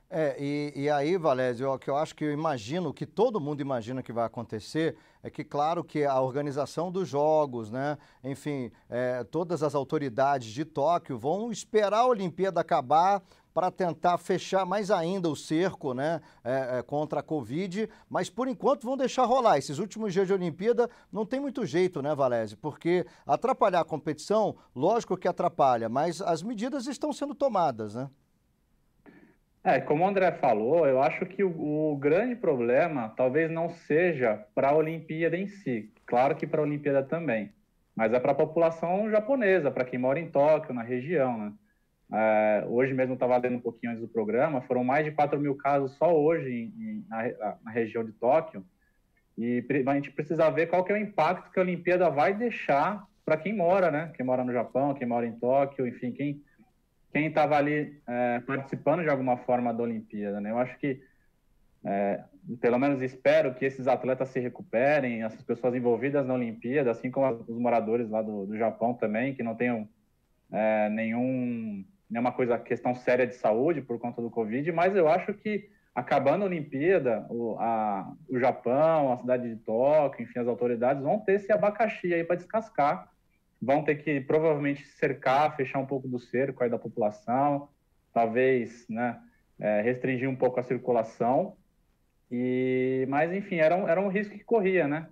[0.10, 3.62] É, e, e aí, Valésio, o que eu acho que eu imagino, que todo mundo
[3.62, 9.24] imagina que vai acontecer, é que, claro, que a organização dos jogos, né, enfim, é,
[9.24, 13.24] todas as autoridades de Tóquio vão esperar a Olimpíada acabar
[13.56, 18.50] para tentar fechar mais ainda o cerco né, é, é, contra a Covid, mas por
[18.50, 19.58] enquanto vão deixar rolar.
[19.58, 22.58] Esses últimos dias de Olimpíada não tem muito jeito, né, Valésio?
[22.58, 28.10] Porque atrapalhar a competição, lógico que atrapalha, mas as medidas estão sendo tomadas, né?
[29.64, 34.46] É, como o André falou, eu acho que o, o grande problema talvez não seja
[34.54, 37.54] para a Olimpíada em si, claro que para a Olimpíada também,
[37.96, 41.38] mas é para a população japonesa, para quem mora em Tóquio, na região.
[41.38, 41.54] Né?
[42.14, 45.56] É, hoje mesmo estava lendo um pouquinho antes do programa, foram mais de 4 mil
[45.56, 48.64] casos só hoje em, na, na, região de Tóquio,
[49.38, 53.06] e a gente precisa ver qual que é o impacto que a Olimpíada vai deixar
[53.26, 54.12] para quem mora, né?
[54.16, 56.42] Quem mora no Japão, quem mora em Tóquio, enfim, quem
[57.16, 60.42] quem estava ali é, participando de alguma forma da Olimpíada.
[60.42, 60.52] Né?
[60.52, 61.02] Eu acho que,
[61.86, 62.22] é,
[62.60, 67.26] pelo menos espero que esses atletas se recuperem, essas pessoas envolvidas na Olimpíada, assim como
[67.48, 69.88] os moradores lá do, do Japão também, que não tenham
[70.52, 75.34] é, nenhum, nenhuma coisa, questão séria de saúde por conta do Covid, mas eu acho
[75.34, 81.02] que acabando a Olimpíada, o, a, o Japão, a cidade de Tóquio, enfim, as autoridades
[81.02, 83.10] vão ter esse abacaxi aí para descascar
[83.62, 87.70] vão ter que provavelmente cercar, fechar um pouco do cerco aí da população,
[88.14, 89.20] talvez, né,
[89.60, 91.58] é, restringir um pouco a circulação.
[92.32, 95.08] E, mas enfim, era um, era um risco que corria, né?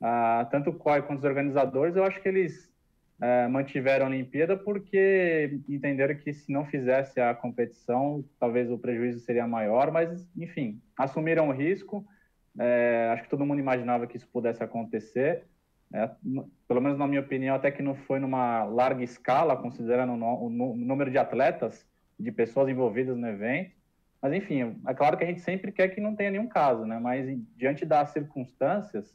[0.00, 2.70] Ah, tanto o COI quanto os organizadores, eu acho que eles
[3.20, 9.20] é, mantiveram a Olimpíada porque entenderam que se não fizesse a competição, talvez o prejuízo
[9.20, 12.04] seria maior, mas enfim, assumiram o risco.
[12.58, 15.44] É, acho que todo mundo imaginava que isso pudesse acontecer.
[15.92, 16.10] É,
[16.66, 20.50] pelo menos na minha opinião, até que não foi numa larga escala, considerando o, o
[20.76, 21.86] número de atletas,
[22.18, 23.72] de pessoas envolvidas no evento.
[24.20, 26.98] Mas, enfim, é claro que a gente sempre quer que não tenha nenhum caso, né?
[26.98, 29.14] Mas, diante das circunstâncias,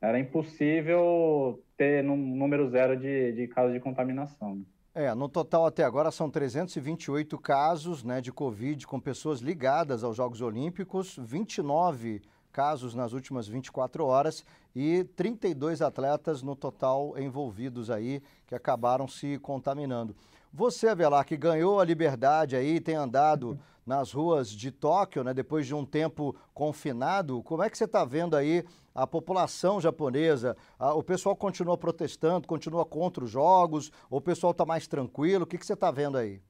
[0.00, 4.64] era impossível ter um número zero de, de casos de contaminação.
[4.94, 10.16] É, no total até agora são 328 casos né, de Covid com pessoas ligadas aos
[10.16, 18.20] Jogos Olímpicos, 29 casos nas últimas 24 horas e 32 atletas no total envolvidos aí
[18.46, 20.16] que acabaram se contaminando.
[20.52, 25.66] Você, Avelar, que ganhou a liberdade aí, tem andado nas ruas de Tóquio, né, depois
[25.66, 30.56] de um tempo confinado, como é que você está vendo aí a população japonesa?
[30.78, 35.44] o pessoal continua protestando, continua contra os jogos, o pessoal está mais tranquilo?
[35.44, 36.40] O que, que você está vendo aí?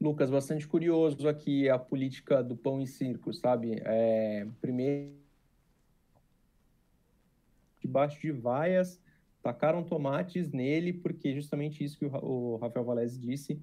[0.00, 3.80] Lucas, bastante curioso aqui a política do pão e circo, sabe?
[3.84, 5.12] É, primeiro,
[7.80, 9.00] debaixo de vaias,
[9.42, 13.60] tacaram tomates nele, porque justamente isso que o, Rafael Valese disse,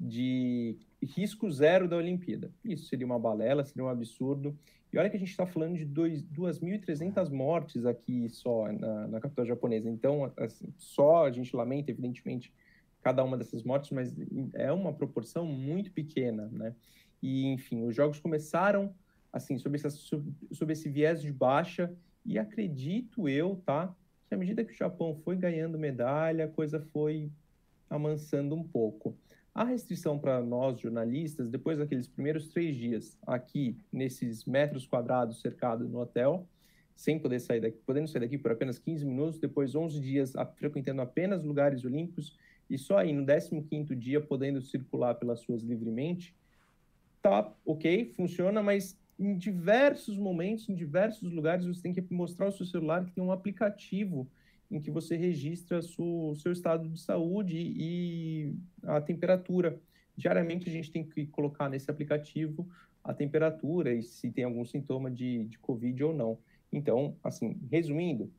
[0.00, 2.50] de risco zero da Olimpíada.
[2.64, 4.56] Isso seria uma balela, seria um absurdo.
[4.92, 9.44] E olha que a gente está falando de 2.300 mortes aqui só na, na capital
[9.44, 9.90] japonesa.
[9.90, 12.52] Então, assim, só a gente lamenta, evidentemente,
[13.02, 14.14] cada uma dessas mortes, mas
[14.54, 16.74] é uma proporção muito pequena, né?
[17.22, 18.94] E, enfim, os jogos começaram,
[19.32, 21.92] assim, sob, essa, sob esse viés de baixa,
[22.24, 23.94] e acredito eu, tá?
[24.28, 27.30] Que à medida que o Japão foi ganhando medalha, a coisa foi
[27.88, 29.16] amansando um pouco.
[29.54, 35.88] A restrição para nós, jornalistas, depois daqueles primeiros três dias aqui, nesses metros quadrados cercados
[35.90, 36.46] no hotel,
[36.94, 41.00] sem poder sair daqui, podendo sair daqui por apenas 15 minutos, depois 11 dias frequentando
[41.00, 42.36] apenas lugares olímpicos,
[42.68, 46.36] e só aí no 15º dia podendo circular pelas ruas livremente,
[47.22, 52.52] tá ok, funciona, mas em diversos momentos, em diversos lugares, você tem que mostrar o
[52.52, 54.28] seu celular que tem um aplicativo
[54.70, 58.54] em que você registra o seu estado de saúde e
[58.84, 59.80] a temperatura.
[60.16, 62.68] Diariamente a gente tem que colocar nesse aplicativo
[63.02, 66.38] a temperatura e se tem algum sintoma de, de Covid ou não.
[66.70, 68.30] Então, assim, resumindo,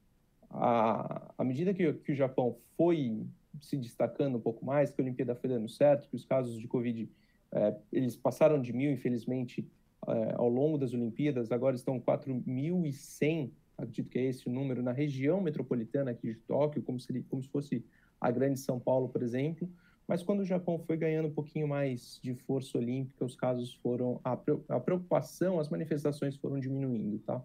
[0.49, 3.25] à, à medida que, que o Japão foi
[3.59, 6.67] se destacando um pouco mais, que a Olimpíada foi dando certo, que os casos de
[6.67, 7.09] Covid,
[7.51, 9.67] é, eles passaram de mil, infelizmente,
[10.11, 14.91] é, ao longo das Olimpíadas, agora estão 4.100, acredito que é esse o número, na
[14.91, 17.85] região metropolitana aqui de Tóquio, como se, como se fosse
[18.19, 19.69] a grande São Paulo, por exemplo,
[20.07, 24.19] mas quando o Japão foi ganhando um pouquinho mais de força olímpica, os casos foram,
[24.23, 27.41] a preocupação, as manifestações foram diminuindo, tá?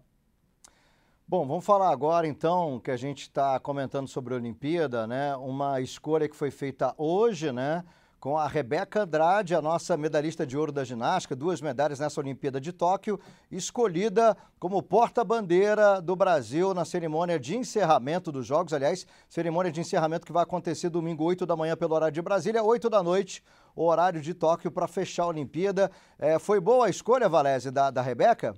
[1.27, 5.35] Bom, vamos falar agora então que a gente está comentando sobre a Olimpíada, né?
[5.35, 7.83] Uma escolha que foi feita hoje, né?
[8.25, 12.59] Com a Rebeca Andrade, a nossa medalhista de ouro da ginástica, duas medalhas nessa Olimpíada
[12.59, 13.19] de Tóquio,
[13.51, 18.73] escolhida como porta-bandeira do Brasil na cerimônia de encerramento dos Jogos.
[18.73, 22.63] Aliás, cerimônia de encerramento que vai acontecer domingo, 8 da manhã, pelo horário de Brasília,
[22.63, 23.43] 8 da noite,
[23.75, 25.91] o horário de Tóquio, para fechar a Olimpíada.
[26.17, 28.55] É, foi boa a escolha, Valese, da, da Rebeca?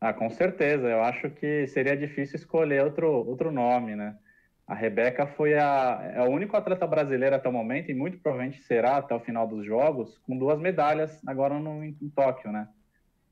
[0.00, 0.86] Ah, com certeza.
[0.86, 4.16] Eu acho que seria difícil escolher outro, outro nome, né?
[4.66, 8.62] A Rebeca foi a, é a única atleta brasileira até o momento, e muito provavelmente
[8.64, 12.68] será até o final dos Jogos, com duas medalhas agora no, em, em Tóquio, né?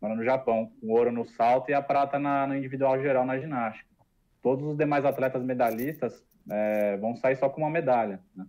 [0.00, 3.38] Agora no Japão, o ouro no salto e a prata na, no individual geral na
[3.38, 3.88] ginástica.
[4.42, 8.46] Todos os demais atletas medalhistas é, vão sair só com uma medalha, né?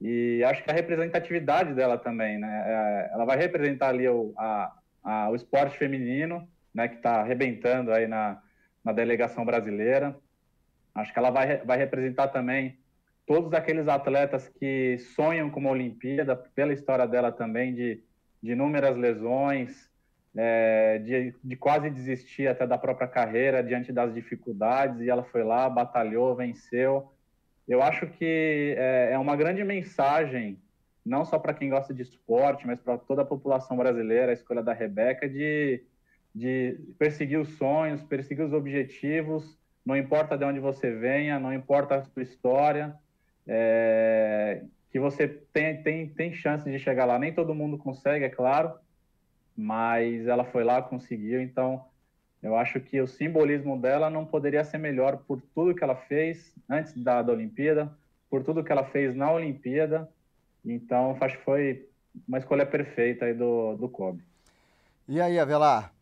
[0.00, 2.64] E acho que a representatividade dela também, né?
[2.66, 4.72] É, ela vai representar ali o, a,
[5.04, 8.40] a, o esporte feminino, né, que está arrebentando aí na,
[8.82, 10.16] na delegação brasileira.
[10.94, 12.78] Acho que ela vai, vai representar também
[13.26, 18.02] todos aqueles atletas que sonham com uma Olimpíada, pela história dela também, de,
[18.42, 19.88] de inúmeras lesões,
[20.36, 25.44] é, de, de quase desistir até da própria carreira diante das dificuldades, e ela foi
[25.44, 27.12] lá, batalhou, venceu.
[27.68, 30.58] Eu acho que é, é uma grande mensagem,
[31.06, 34.62] não só para quem gosta de esporte, mas para toda a população brasileira, a escolha
[34.62, 35.84] da Rebeca, de
[36.34, 41.96] de perseguir os sonhos, perseguir os objetivos, não importa de onde você venha, não importa
[41.96, 42.94] a sua história,
[43.46, 47.18] é, que você tem, tem, tem chance de chegar lá.
[47.18, 48.74] Nem todo mundo consegue, é claro,
[49.56, 51.84] mas ela foi lá, conseguiu, então
[52.42, 56.54] eu acho que o simbolismo dela não poderia ser melhor por tudo que ela fez
[56.68, 57.92] antes da, da Olimpíada,
[58.30, 60.08] por tudo que ela fez na Olimpíada,
[60.64, 61.88] então acho que foi
[62.26, 64.22] uma escolha perfeita aí do, do Kobe.
[65.08, 65.92] E aí, Avelar,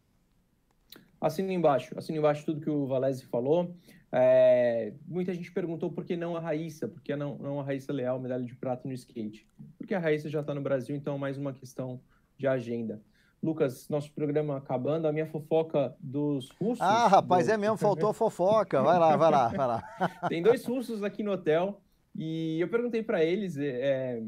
[1.21, 3.75] Assino embaixo, assino embaixo tudo que o Valese falou.
[4.11, 7.93] É, muita gente perguntou por que não a Raíssa, por que não, não a Raíssa
[7.93, 9.47] Leal, medalha de prata no skate.
[9.77, 12.01] Porque a Raíssa já está no Brasil, então é mais uma questão
[12.37, 13.03] de agenda.
[13.43, 16.81] Lucas, nosso programa acabando, a minha fofoca dos russos.
[16.81, 17.53] Ah, rapaz, do...
[17.53, 18.83] é mesmo, faltou fofoca.
[18.83, 19.83] Vai lá, vai lá, vai lá.
[20.29, 21.81] Tem dois russos aqui no hotel
[22.17, 24.21] e eu perguntei para eles, é,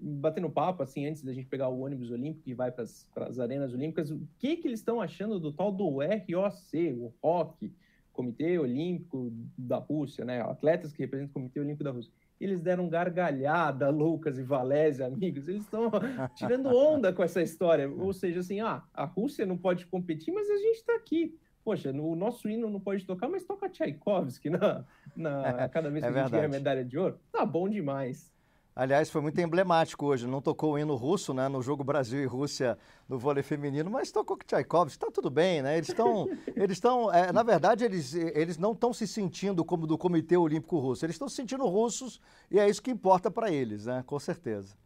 [0.00, 3.72] batendo papo, assim, antes da gente pegar o ônibus olímpico e vai para as arenas
[3.74, 7.72] olímpicas, o que, que eles estão achando do tal do ROC, o ROC,
[8.18, 10.40] Comitê Olímpico da Rússia, né?
[10.40, 12.12] Atletas que representam o Comitê Olímpico da Rússia.
[12.40, 15.46] Eles deram gargalhada, Lucas e Valézia, amigos.
[15.46, 15.88] Eles estão
[16.34, 17.88] tirando onda com essa história.
[17.88, 21.38] Ou seja, assim, ah, a Rússia não pode competir, mas a gente está aqui.
[21.64, 26.10] Poxa, o nosso hino não pode tocar, mas toca Tchaikovsky na, na, cada vez que
[26.10, 27.20] é a gente ganha medalha de ouro.
[27.30, 28.32] Tá bom demais.
[28.78, 30.24] Aliás, foi muito emblemático hoje.
[30.24, 34.12] Não tocou o hino russo, né, no jogo Brasil e Rússia no vôlei feminino, mas
[34.12, 34.92] tocou com Tchaikovsky.
[34.96, 35.78] Está tudo bem, né?
[35.78, 39.98] Eles estão, eles estão, é, na verdade, eles, eles não estão se sentindo como do
[39.98, 41.04] Comitê Olímpico Russo.
[41.04, 44.04] Eles estão se sentindo russos e é isso que importa para eles, né?
[44.06, 44.76] Com certeza.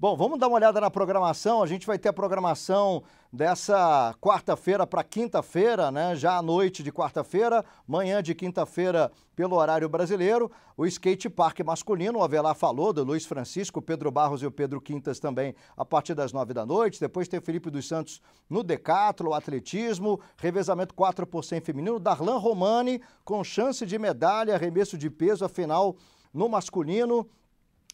[0.00, 1.60] Bom, vamos dar uma olhada na programação.
[1.60, 6.14] A gente vai ter a programação dessa quarta-feira para quinta-feira, né?
[6.14, 10.52] Já à noite de quarta-feira, manhã de quinta-feira pelo horário brasileiro.
[10.76, 14.80] O skate park masculino, o Avelar falou, do Luiz Francisco, Pedro Barros e o Pedro
[14.80, 17.00] Quintas também a partir das nove da noite.
[17.00, 23.02] Depois tem Felipe dos Santos no decatlo, atletismo, revezamento 4 por 100 feminino, Darlan Romani
[23.24, 25.96] com chance de medalha, arremesso de peso, afinal
[26.32, 27.28] no masculino.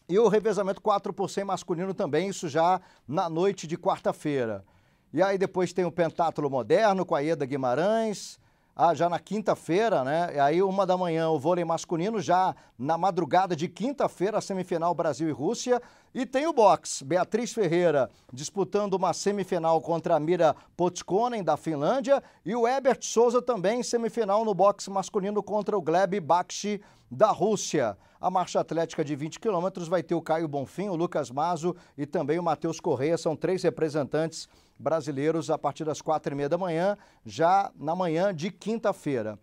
[0.07, 4.63] E o revezamento 4 por 100 masculino também, isso já na noite de quarta-feira.
[5.11, 8.39] E aí depois tem o pentátulo moderno com a Eda Guimarães,
[8.75, 10.35] ah, já na quinta-feira, né?
[10.35, 14.93] E aí uma da manhã o vôlei masculino, já na madrugada de quinta-feira, a semifinal
[14.93, 15.81] Brasil e Rússia.
[16.17, 22.23] E tem o boxe, Beatriz Ferreira disputando uma semifinal contra a Mira Potskonen, da Finlândia,
[22.45, 27.97] e o Ebert Souza também semifinal no boxe masculino contra o Gleb Bakshi, da Rússia.
[28.17, 32.05] A marcha atlética de 20 quilômetros vai ter o Caio Bonfim, o Lucas Mazo e
[32.05, 34.47] também o Matheus Correia, são três representantes
[34.79, 39.37] brasileiros a partir das quatro e meia da manhã, já na manhã de quinta-feira.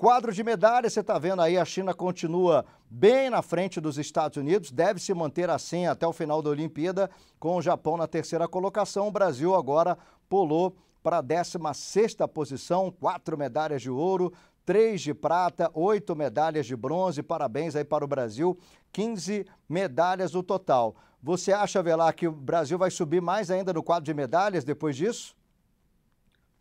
[0.00, 4.38] Quadro de medalhas, você está vendo aí, a China continua bem na frente dos Estados
[4.38, 8.48] Unidos, deve se manter assim até o final da Olimpíada, com o Japão na terceira
[8.48, 9.08] colocação.
[9.08, 14.32] O Brasil agora pulou para a 16 posição, quatro medalhas de ouro,
[14.64, 17.22] três de prata, oito medalhas de bronze.
[17.22, 18.58] Parabéns aí para o Brasil,
[18.92, 20.96] 15 medalhas no total.
[21.22, 24.96] Você acha, Velar, que o Brasil vai subir mais ainda no quadro de medalhas depois
[24.96, 25.36] disso?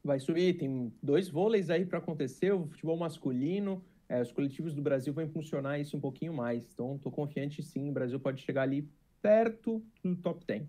[0.03, 4.81] Vai subir, tem dois vôleis aí para acontecer, o futebol masculino, é, os coletivos do
[4.81, 6.63] Brasil vão impulsionar isso um pouquinho mais.
[6.73, 8.87] Então, estou confiante sim, o Brasil pode chegar ali
[9.21, 10.67] perto do top 10.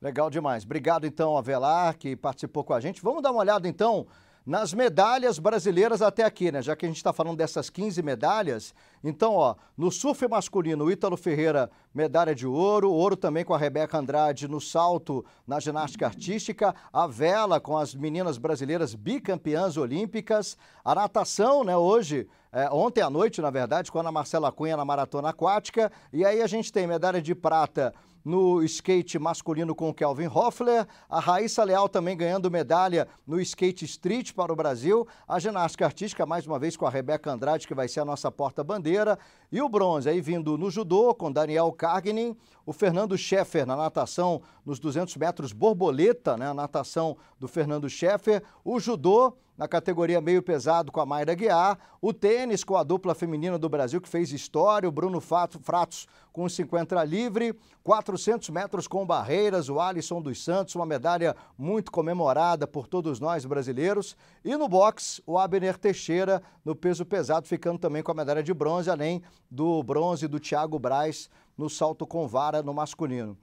[0.00, 0.64] Legal demais.
[0.64, 3.02] Obrigado então, Avelar, que participou com a gente.
[3.02, 4.06] Vamos dar uma olhada então
[4.46, 6.62] nas medalhas brasileiras até aqui, né?
[6.62, 8.72] Já que a gente está falando dessas 15 medalhas.
[9.02, 12.92] Então, ó, no surf masculino, o Ítalo Ferreira, medalha de ouro.
[12.92, 16.72] Ouro também com a Rebeca Andrade no salto na ginástica artística.
[16.92, 20.56] A vela com as meninas brasileiras bicampeãs olímpicas.
[20.84, 22.28] A natação, né, hoje.
[22.52, 25.90] É, ontem à noite, na verdade, com a Ana Marcela Cunha na maratona aquática.
[26.12, 27.92] E aí a gente tem medalha de prata
[28.26, 33.84] no skate masculino com o Kelvin Hoffler, a Raíssa Leal também ganhando medalha no skate
[33.84, 37.74] street para o Brasil, a ginástica artística mais uma vez com a Rebeca Andrade, que
[37.74, 39.16] vai ser a nossa porta-bandeira,
[39.52, 44.42] e o bronze aí vindo no judô com Daniel Cargnin, o Fernando Scheffer na natação
[44.64, 50.42] nos 200 metros borboleta, né, a natação do Fernando Scheffer, o judô na categoria meio
[50.42, 54.30] pesado com a Mayra Guiar, o tênis com a dupla feminina do Brasil que fez
[54.32, 60.74] história, o Bruno Fratos com 50 livre, 400 metros com barreiras, o Alisson dos Santos,
[60.74, 66.76] uma medalha muito comemorada por todos nós brasileiros, e no boxe, o Abner Teixeira no
[66.76, 71.30] peso pesado ficando também com a medalha de bronze, além do bronze do Thiago Braz
[71.56, 73.38] no salto com vara no masculino.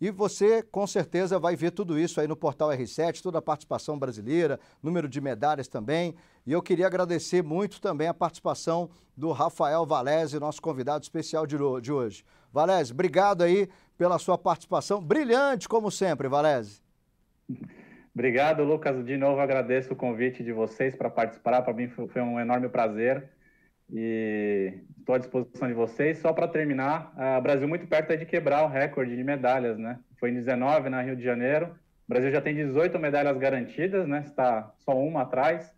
[0.00, 3.98] E você, com certeza, vai ver tudo isso aí no portal R7, toda a participação
[3.98, 6.14] brasileira, número de medalhas também.
[6.46, 11.56] E eu queria agradecer muito também a participação do Rafael Valese, nosso convidado especial de
[11.92, 12.24] hoje.
[12.52, 15.02] Valese, obrigado aí pela sua participação.
[15.02, 16.80] Brilhante, como sempre, Valese.
[18.14, 19.04] Obrigado, Lucas.
[19.04, 21.62] De novo agradeço o convite de vocês para participar.
[21.62, 23.28] Para mim foi um enorme prazer
[23.92, 26.18] e estou à disposição de vocês.
[26.18, 29.98] Só para terminar, o Brasil muito perto de quebrar o recorde de medalhas, né?
[30.18, 31.66] Foi em 19 na Rio de Janeiro.
[31.66, 34.22] O Brasil já tem 18 medalhas garantidas, né?
[34.24, 35.72] Está só uma atrás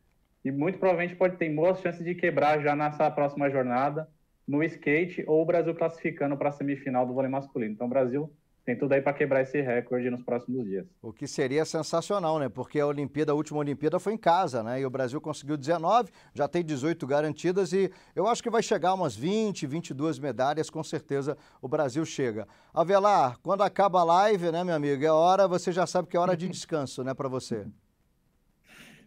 [0.44, 4.08] e muito provavelmente pode ter boas chances de quebrar já nessa próxima jornada
[4.48, 7.72] no skate ou o Brasil classificando para a semifinal do vôlei masculino.
[7.72, 8.32] Então, o Brasil
[8.70, 10.86] tem tudo aí para quebrar esse recorde nos próximos dias.
[11.02, 12.48] O que seria sensacional, né?
[12.48, 14.80] Porque a Olimpíada, a última Olimpíada foi em casa, né?
[14.80, 18.94] E o Brasil conseguiu 19, já tem 18 garantidas e eu acho que vai chegar
[18.94, 22.46] umas 20, 22 medalhas, com certeza o Brasil chega.
[22.72, 26.20] Avelar, quando acaba a live, né, meu amigo, é hora, você já sabe que é
[26.20, 27.66] hora de descanso, né, para você.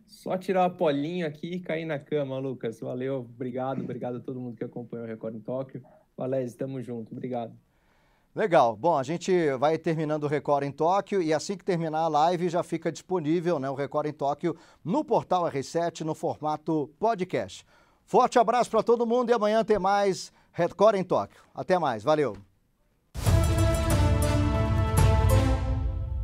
[0.05, 2.81] Só tirar a polinha aqui e cair na cama, Lucas.
[2.81, 5.81] Valeu, obrigado, obrigado a todo mundo que acompanhou o Record em Tóquio.
[6.17, 7.53] Valézio, estamos junto, obrigado.
[8.35, 8.75] Legal.
[8.75, 12.49] Bom, a gente vai terminando o Record em Tóquio e assim que terminar a live
[12.49, 17.63] já fica disponível né, o Record em Tóquio no portal R7 no formato podcast.
[18.03, 21.43] Forte abraço para todo mundo e amanhã tem mais Record em Tóquio.
[21.53, 22.03] Até mais.
[22.03, 22.35] Valeu.